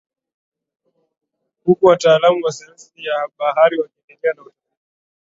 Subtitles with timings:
[1.65, 4.83] Huku wataalamu wa sayansi ya bahari wakiendelea na utafiti